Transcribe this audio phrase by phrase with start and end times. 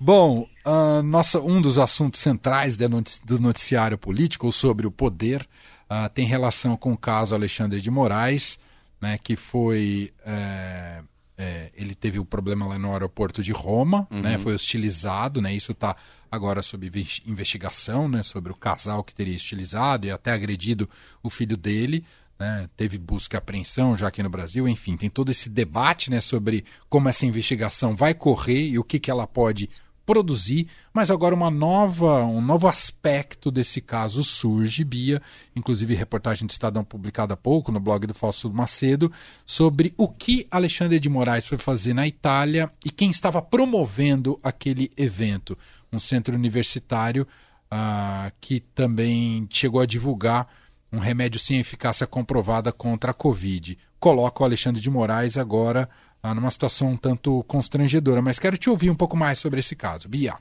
[0.00, 5.42] Bom, uh, nossa, um dos assuntos centrais do noticiário político sobre o poder
[5.90, 8.60] uh, tem relação com o caso Alexandre de Moraes,
[9.00, 10.12] né, que foi.
[10.24, 11.02] É,
[11.40, 14.22] é, ele teve o um problema lá no aeroporto de Roma, uhum.
[14.22, 15.96] né, foi hostilizado, né, isso está
[16.30, 16.90] agora sob
[17.24, 20.88] investigação né, sobre o casal que teria hostilizado e até agredido
[21.22, 22.04] o filho dele.
[22.38, 26.20] Né, teve busca e apreensão já aqui no Brasil, enfim, tem todo esse debate né,
[26.20, 29.68] sobre como essa investigação vai correr e o que, que ela pode
[30.08, 35.20] produzir, mas agora uma nova, um novo aspecto desse caso surge, Bia,
[35.54, 39.12] inclusive reportagem do Estadão publicada há pouco no blog do Fausto Macedo,
[39.44, 44.90] sobre o que Alexandre de Moraes foi fazer na Itália e quem estava promovendo aquele
[44.96, 45.58] evento.
[45.92, 47.28] Um centro universitário
[47.70, 50.48] uh, que também chegou a divulgar
[50.90, 53.76] um remédio sem eficácia comprovada contra a Covid.
[54.00, 55.86] Coloca o Alexandre de Moraes agora
[56.22, 58.20] ah, numa situação um tanto constrangedora.
[58.22, 60.08] Mas quero te ouvir um pouco mais sobre esse caso.
[60.08, 60.34] Bia.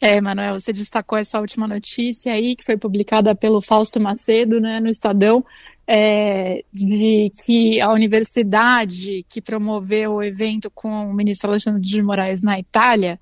[0.00, 4.80] É, Manuel, você destacou essa última notícia aí, que foi publicada pelo Fausto Macedo, né,
[4.80, 5.44] no Estadão,
[5.86, 12.42] é, de que a universidade que promoveu o evento com o ministro Alexandre de Moraes
[12.42, 13.20] na Itália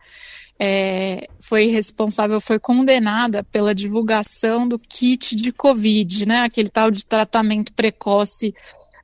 [0.57, 7.05] é, foi responsável, foi condenada pela divulgação do kit de Covid, né, aquele tal de
[7.05, 8.55] tratamento precoce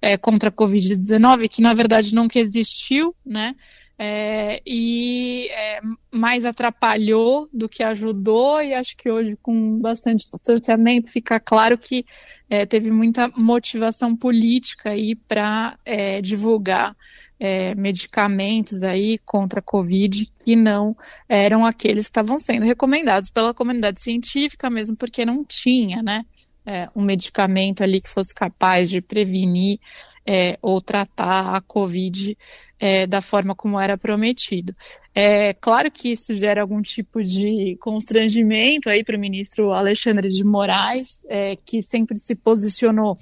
[0.05, 3.57] é, contra a Covid-19, que na verdade nunca existiu, né?
[3.99, 5.81] É, e é,
[6.13, 12.05] mais atrapalhou do que ajudou, e acho que hoje, com bastante distanciamento, fica claro que
[12.51, 16.95] é, teve muita motivação política aí para é, divulgar
[17.41, 20.95] é, medicamentos aí contra a Covid que não
[21.29, 26.27] eram aqueles que estavam sendo recomendados pela comunidade científica, mesmo porque não tinha, né?
[26.67, 29.79] É, um medicamento ali que fosse capaz de prevenir
[30.27, 32.37] é, ou tratar a Covid
[32.79, 34.75] é, da forma como era prometido.
[35.15, 40.43] É claro que isso gera algum tipo de constrangimento aí para o ministro Alexandre de
[40.43, 43.17] Moraes, é, que sempre se posicionou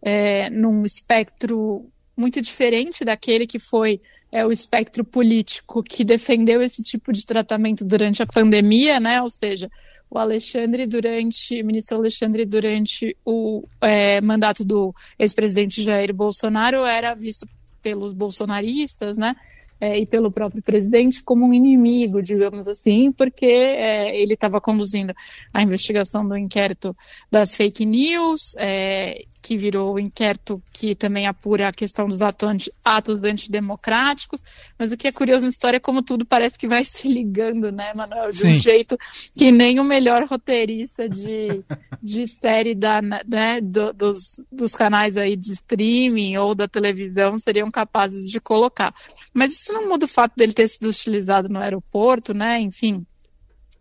[0.00, 4.00] é, num espectro muito diferente daquele que foi
[4.30, 9.20] é, o espectro político que defendeu esse tipo de tratamento durante a pandemia, né?
[9.20, 9.68] Ou seja,
[10.12, 17.14] o Alexandre durante, o ministro Alexandre durante o é, mandato do ex-presidente Jair Bolsonaro era
[17.14, 17.46] visto
[17.80, 19.34] pelos bolsonaristas, né,
[19.82, 25.12] é, e pelo próprio presidente como um inimigo, digamos assim, porque é, ele estava conduzindo
[25.52, 26.94] a investigação do inquérito
[27.28, 32.70] das fake news, é, que virou o inquérito que também apura a questão dos atos,
[32.84, 34.40] atos antidemocráticos.
[34.78, 37.72] Mas o que é curioso na história é como tudo parece que vai se ligando,
[37.72, 38.30] né, Manuel?
[38.30, 38.54] De Sim.
[38.54, 38.96] um jeito
[39.34, 41.64] que nem o melhor roteirista de,
[42.00, 47.68] de série da, né, do, dos, dos canais aí de streaming ou da televisão seriam
[47.68, 48.94] capazes de colocar.
[49.34, 52.60] Mas isso não muda o fato dele ter sido utilizado no aeroporto, né?
[52.60, 53.04] Enfim.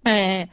[0.06, 0.48] É,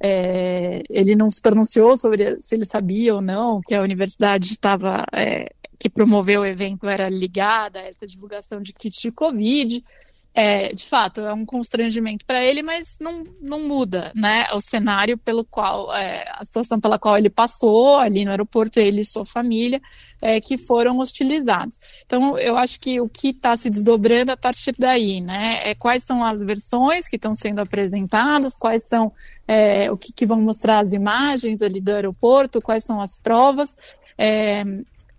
[0.00, 5.04] é, ele não se pronunciou sobre se ele sabia ou não que a universidade estava
[5.12, 9.84] é, que promoveu o evento era ligada a essa divulgação de kits de Covid
[10.34, 15.18] é, de fato, é um constrangimento para ele, mas não, não muda, né, o cenário
[15.18, 19.26] pelo qual, é, a situação pela qual ele passou ali no aeroporto, ele e sua
[19.26, 19.80] família,
[20.22, 21.78] é, que foram hostilizados.
[22.06, 26.04] Então, eu acho que o que está se desdobrando a partir daí, né, é quais
[26.04, 29.12] são as versões que estão sendo apresentadas, quais são,
[29.46, 33.76] é, o que, que vão mostrar as imagens ali do aeroporto, quais são as provas,
[34.16, 34.64] é,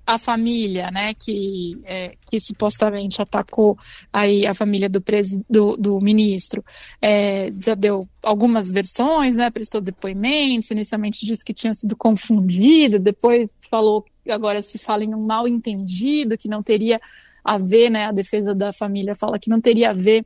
[0.06, 3.78] a família, né, que, é, que supostamente atacou
[4.12, 5.02] aí a família do,
[5.50, 6.64] do, do ministro,
[7.02, 13.50] é, já deu algumas versões, né, prestou depoimentos, inicialmente disse que tinha sido confundido, depois
[13.72, 17.00] falou, agora se fala em um mal entendido, que não teria
[17.44, 20.26] a ver, né, a defesa da família fala que não teria a ver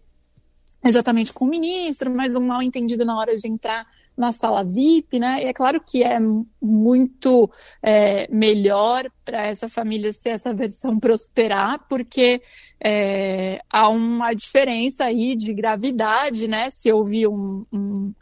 [0.84, 3.86] exatamente com o ministro, mas um mal entendido na hora de entrar
[4.18, 5.44] na sala VIP, né?
[5.44, 6.18] E é claro que é
[6.60, 7.50] muito
[7.84, 12.42] é, melhor para essa família se essa versão prosperar, porque
[12.84, 16.70] é, há uma diferença aí de gravidade, né?
[16.72, 18.14] Se houve um, um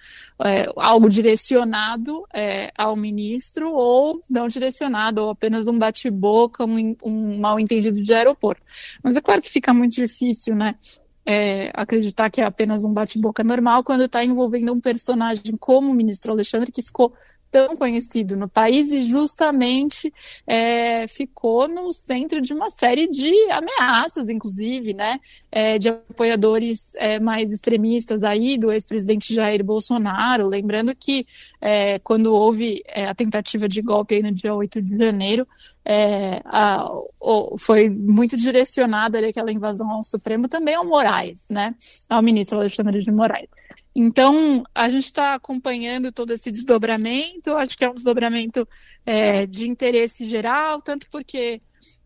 [0.44, 7.40] é, algo direcionado é, ao ministro ou não direcionado, ou apenas um bate-boca, um, um
[7.40, 8.68] mal entendido de aeroporto.
[9.02, 10.76] Mas é claro que fica muito difícil, né?
[11.26, 15.96] É, acreditar que é apenas um bate-boca normal quando está envolvendo um personagem como o
[15.96, 17.14] ministro Alexandre, que ficou
[17.56, 20.14] tão conhecido no país e justamente
[20.46, 25.18] é, ficou no centro de uma série de ameaças, inclusive, né,
[25.50, 30.46] é, de apoiadores é, mais extremistas aí do ex-presidente Jair Bolsonaro.
[30.46, 31.26] Lembrando que
[31.62, 35.48] é, quando houve é, a tentativa de golpe no dia 8 de janeiro,
[35.86, 41.74] é, a, o, foi muito direcionada aquela invasão ao Supremo também ao Moraes, né,
[42.10, 43.48] ao ministro Alexandre de Moraes.
[43.96, 48.68] Então, a gente está acompanhando todo esse desdobramento, acho que é um desdobramento
[49.06, 51.62] é, de interesse geral, tanto porque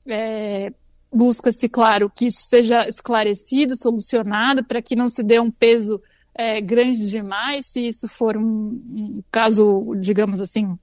[0.08, 0.72] é,
[1.12, 6.00] busca-se, claro, que isso seja esclarecido, solucionado, para que não se dê um peso
[6.36, 10.78] é, grande demais, se isso for um, um caso, digamos assim,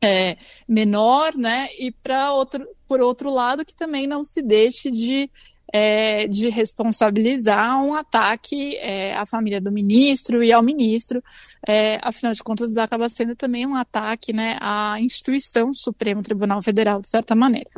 [0.00, 0.36] é,
[0.68, 1.68] menor, né?
[1.78, 5.28] E para outro, por outro lado, que também não se deixe de
[5.72, 11.22] é, de responsabilizar um ataque é, à família do ministro e ao ministro.
[11.66, 17.02] É, afinal de contas, acaba sendo também um ataque né, à instituição Supremo Tribunal Federal,
[17.02, 17.70] de certa maneira.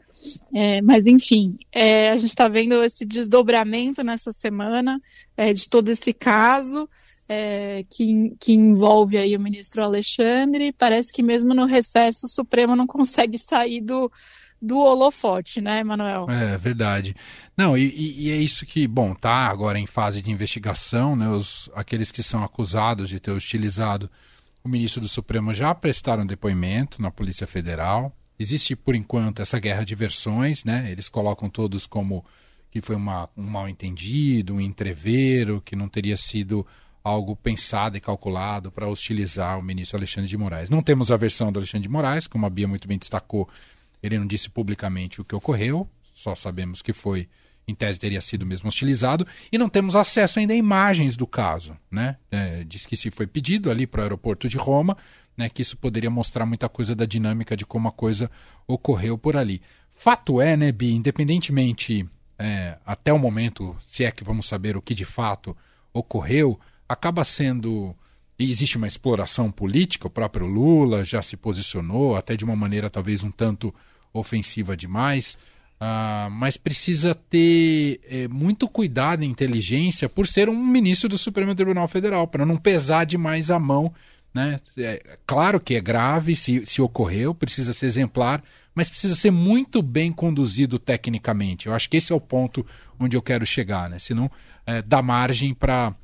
[0.54, 4.98] É, mas, enfim, é, a gente está vendo esse desdobramento nessa semana
[5.37, 6.88] é, de todo esse caso.
[7.88, 12.88] que, que envolve aí o ministro Alexandre, parece que mesmo no recesso o Supremo não
[12.88, 14.10] consegue sair do,
[14.61, 16.27] do holofote, né, Emanuel?
[16.29, 17.17] É verdade.
[17.57, 21.29] Não, e, e, é isso que, bom, tá agora em fase de investigação, né?
[21.29, 24.11] Os, aqueles que são acusados de ter utilizado
[24.62, 28.15] o ministro do Supremo já prestaram depoimento na Polícia Federal.
[28.39, 30.89] Existe, por enquanto, essa guerra de versões, né?
[30.91, 32.25] Eles colocam todos como
[32.71, 36.67] que foi uma, um mal entendido, um entrevero, que não teria sido
[37.03, 40.71] algo pensado e calculado para hostilizar o ministro Alexandre de Moraes.
[40.71, 43.49] Não temos a versão do Alexandre de Moraes, como a Bia muito bem destacou,
[44.02, 47.29] ele não disse publicamente o que ocorreu, só sabemos que foi,
[47.67, 51.76] em tese, teria sido mesmo hostilizado, e não temos acesso ainda a imagens do caso.
[51.91, 52.17] Né?
[52.31, 54.97] É, diz que se foi pedido ali para o aeroporto de Roma,
[55.37, 58.31] né, que isso poderia mostrar muita coisa da dinâmica de como a coisa
[58.67, 59.62] ocorreu por ali.
[59.94, 62.06] Fato é, né, Bi, independentemente
[62.38, 65.56] é, até o momento, se é que vamos saber o que de fato
[65.93, 66.58] ocorreu,
[66.88, 67.94] acaba sendo
[68.40, 72.88] e existe uma exploração política, o próprio Lula já se posicionou, até de uma maneira
[72.88, 73.72] talvez um tanto
[74.14, 75.37] ofensiva demais,
[75.78, 81.54] uh, mas precisa ter é, muito cuidado e inteligência por ser um ministro do Supremo
[81.54, 83.92] Tribunal Federal, para não pesar demais a mão.
[84.32, 84.58] Né?
[84.78, 88.42] É, claro que é grave se, se ocorreu, precisa ser exemplar,
[88.75, 91.66] mas precisa ser muito bem conduzido tecnicamente.
[91.66, 92.64] Eu acho que esse é o ponto
[92.98, 93.98] onde eu quero chegar, né?
[93.98, 94.31] senão
[94.64, 95.94] é, dá margem para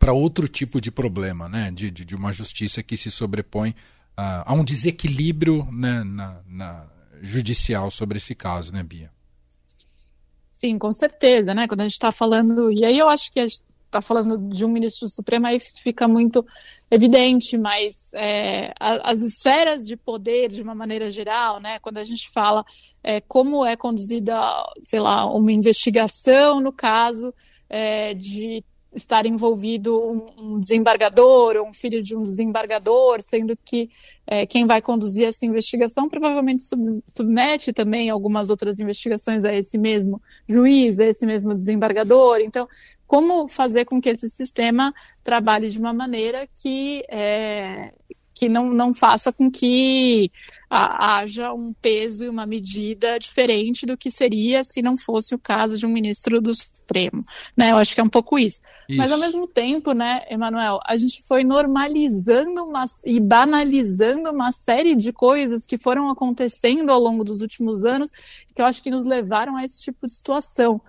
[0.00, 1.70] para outro tipo de problema, né?
[1.70, 3.70] de, de, de, uma justiça que se sobrepõe
[4.18, 6.86] uh, a um desequilíbrio né, na, na,
[7.20, 9.12] judicial sobre esse caso, né, Bia?
[10.50, 11.68] Sim, com certeza, né?
[11.68, 14.64] Quando a gente está falando, e aí eu acho que a gente está falando de
[14.64, 16.46] um ministro do Supremo, aí fica muito
[16.90, 21.78] evidente, mas é, as esferas de poder, de uma maneira geral, né?
[21.78, 22.64] Quando a gente fala
[23.02, 24.40] é, como é conduzida,
[24.82, 27.34] sei lá, uma investigação no caso
[27.68, 28.64] é, de
[28.94, 30.00] estar envolvido
[30.38, 33.90] um, desembargador ou um filho de um desembargador, sendo que
[34.26, 39.78] é, quem vai conduzir essa investigação provavelmente sub, submete também algumas outras investigações a esse
[39.78, 42.40] mesmo juiz, a esse mesmo desembargador.
[42.40, 42.68] Então,
[43.06, 44.92] como fazer com que esse sistema
[45.22, 47.92] trabalhe de uma maneira que é,
[48.40, 50.32] que não, não faça com que
[50.70, 55.76] haja um peso e uma medida diferente do que seria se não fosse o caso
[55.76, 57.24] de um ministro do Supremo.
[57.56, 57.72] Né?
[57.72, 58.60] Eu acho que é um pouco isso.
[58.88, 58.96] isso.
[58.98, 64.94] Mas, ao mesmo tempo, né, Emanuel, a gente foi normalizando uma, e banalizando uma série
[64.94, 68.10] de coisas que foram acontecendo ao longo dos últimos anos
[68.54, 70.80] que eu acho que nos levaram a esse tipo de situação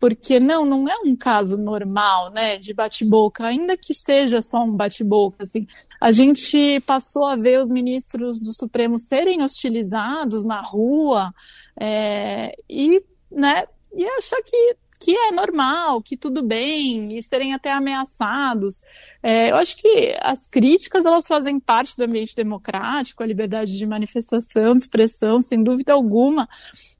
[0.00, 4.72] porque não, não é um caso normal, né, de bate-boca, ainda que seja só um
[4.72, 5.66] bate-boca, assim.
[6.00, 11.32] A gente passou a ver os ministros do Supremo serem hostilizados na rua
[11.78, 17.72] é, e, né, e achar que que é normal, que tudo bem, e serem até
[17.72, 18.82] ameaçados.
[19.22, 23.86] É, eu acho que as críticas elas fazem parte do ambiente democrático, a liberdade de
[23.86, 26.46] manifestação, de expressão, sem dúvida alguma.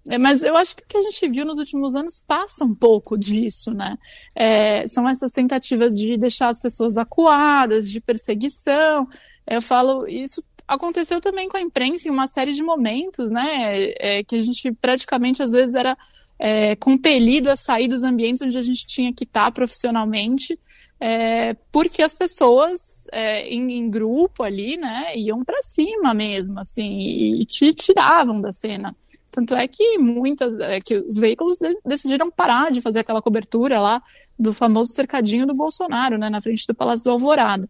[0.08, 2.74] É, mas eu acho que o que a gente viu nos últimos anos passa um
[2.74, 3.98] pouco disso, né?
[4.34, 9.06] É, são essas tentativas de deixar as pessoas acuadas, de perseguição.
[9.46, 13.92] Eu falo, isso aconteceu também com a imprensa em uma série de momentos, né?
[13.98, 15.96] É, que a gente praticamente às vezes era
[16.38, 20.58] é, compelido a sair dos ambientes onde a gente tinha que estar profissionalmente,
[20.98, 26.98] é, porque as pessoas é, em, em, grupo ali, né, iam para cima mesmo, assim,
[26.98, 28.94] e te tiravam da cena.
[29.32, 33.78] Tanto é que muitas, é, que os veículos de, decidiram parar de fazer aquela cobertura
[33.78, 34.02] lá
[34.38, 37.68] do famoso cercadinho do Bolsonaro, né, na frente do Palácio do Alvorada.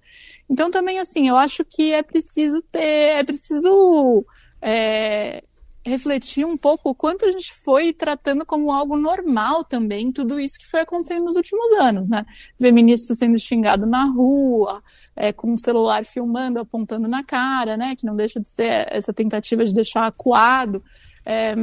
[0.48, 4.24] Então também assim, eu acho que é preciso ter, é preciso
[4.62, 5.42] é,
[5.84, 10.58] refletir um pouco o quanto a gente foi tratando como algo normal também tudo isso
[10.58, 12.26] que foi acontecendo nos últimos anos, né?
[12.58, 14.82] Ver ministro sendo xingado na rua,
[15.16, 17.96] é, com o celular filmando, apontando na cara, né?
[17.96, 20.82] Que não deixa de ser essa tentativa de deixar acuado.
[21.24, 21.54] É,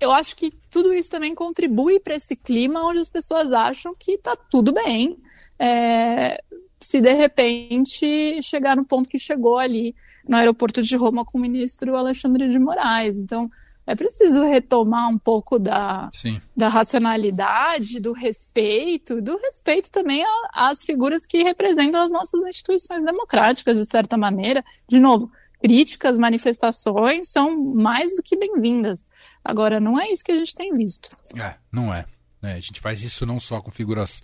[0.00, 4.12] eu acho que tudo isso também contribui para esse clima onde as pessoas acham que
[4.12, 5.18] está tudo bem.
[5.58, 6.40] É,
[6.80, 9.94] se de repente chegar no ponto que chegou ali
[10.28, 13.16] no aeroporto de Roma com o ministro Alexandre de Moraes.
[13.16, 13.50] Então,
[13.86, 16.10] é preciso retomar um pouco da,
[16.54, 23.78] da racionalidade, do respeito, do respeito também às figuras que representam as nossas instituições democráticas,
[23.78, 24.62] de certa maneira.
[24.86, 29.06] De novo, críticas, manifestações são mais do que bem-vindas.
[29.44, 31.08] Agora, não é isso que a gente tem visto.
[31.36, 32.04] É, não é.
[32.42, 34.22] é a gente faz isso não só com figuras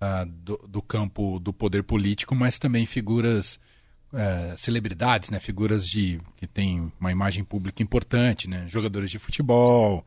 [0.00, 3.58] uh, do, do, campo do poder político, mas também figuras
[4.12, 5.40] uh, celebridades, né?
[5.40, 8.66] Figuras de que têm uma imagem pública importante, né?
[8.68, 10.04] Jogadores de futebol,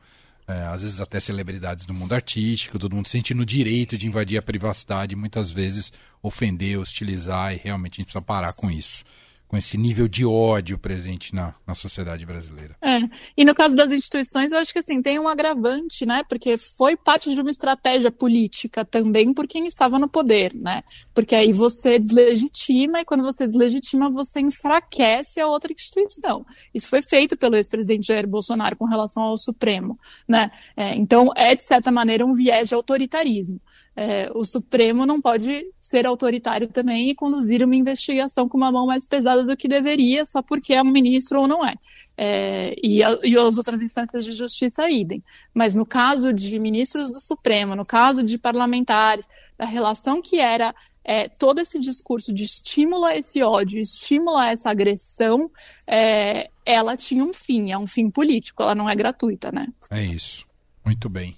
[0.48, 4.38] uh, às vezes até celebridades do mundo artístico, todo mundo sentindo o direito de invadir
[4.38, 5.92] a privacidade, muitas vezes
[6.22, 9.04] ofender, hostilizar, e realmente a gente precisa parar com isso
[9.48, 12.76] com esse nível de ódio presente na, na sociedade brasileira.
[12.82, 13.00] É.
[13.34, 16.22] E no caso das instituições, eu acho que assim, tem um agravante, né?
[16.28, 20.82] Porque foi parte de uma estratégia política também por quem estava no poder, né?
[21.14, 26.44] Porque aí você deslegitima, e quando você deslegitima, você enfraquece a outra instituição.
[26.74, 30.50] Isso foi feito pelo ex-presidente Jair Bolsonaro com relação ao Supremo, né?
[30.76, 33.58] É, então, é, de certa maneira, um viés de autoritarismo
[34.00, 38.86] é, o Supremo não pode ser autoritário também e conduzir uma investigação com uma mão
[38.86, 41.74] mais pesada do que deveria, só porque é um ministro ou não é.
[42.16, 45.20] é e, a, e, as outras instâncias de justiça idem.
[45.52, 49.26] Mas no caso de ministros do Supremo, no caso de parlamentares,
[49.58, 54.50] da relação que era é, todo esse discurso de estímulo a esse ódio, estímulo a
[54.50, 55.50] essa agressão,
[55.88, 59.66] é, ela tinha um fim, é um fim político, ela não é gratuita, né?
[59.90, 60.46] É isso.
[60.84, 61.36] Muito bem.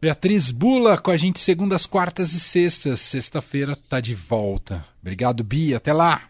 [0.00, 3.00] Beatriz Bula com a gente segundas, quartas e sextas.
[3.00, 4.84] Sexta-feira tá de volta.
[5.00, 5.78] Obrigado, Bia.
[5.78, 6.22] Até lá.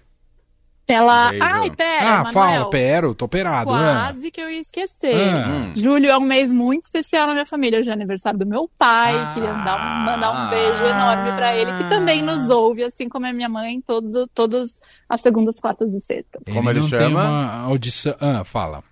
[0.85, 1.31] Até lá.
[1.39, 1.99] Ai, pera.
[2.01, 2.33] Ah, Manuel.
[2.33, 3.71] fala, pera, tô operado.
[3.71, 3.93] Né?
[3.93, 5.15] Quase que eu ia esquecer.
[5.15, 5.71] Ah.
[5.77, 7.79] Julho é um mês muito especial na minha família.
[7.79, 9.15] Hoje é aniversário do meu pai.
[9.15, 9.33] Ah.
[9.35, 13.27] Queria dar um, mandar um beijo enorme para ele, que também nos ouve, assim como
[13.27, 16.41] a minha mãe, todos, todas as segundas, quartas e sextas.
[16.51, 17.05] Como ele, ele chama?
[17.05, 18.17] Tem uma audição.
[18.19, 18.83] Ah, fala.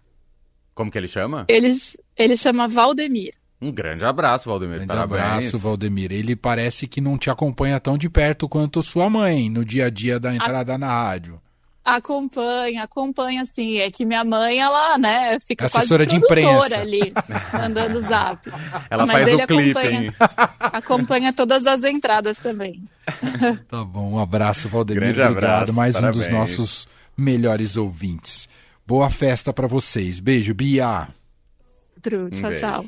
[0.74, 1.46] Como que ele chama?
[1.48, 1.74] Ele,
[2.14, 3.32] ele chama Valdemir.
[3.60, 4.82] Um grande abraço, Valdemir.
[4.82, 6.12] Um grande abraço, Valdemir.
[6.12, 9.90] Ele parece que não te acompanha tão de perto quanto sua mãe no dia a
[9.90, 10.78] dia da entrada a...
[10.78, 11.40] na rádio.
[11.86, 13.78] Acompanha, acompanha sim.
[13.78, 17.12] É que minha mãe, ela, né, fica Assessora quase de imprensa ali,
[17.52, 18.50] mandando zap.
[18.90, 20.14] Ela Mas faz o clipe, acompanha, hein?
[20.58, 22.82] acompanha todas as entradas também.
[23.68, 25.14] Tá bom, um abraço, Valdemir.
[25.14, 25.44] Grande Obrigado.
[25.44, 26.16] Abraço, Mais parabéns.
[26.16, 28.48] um dos nossos melhores ouvintes.
[28.84, 30.18] Boa festa para vocês.
[30.18, 31.06] Beijo, Bia.
[31.96, 32.30] Outro.
[32.30, 32.86] Tchau, um tchau.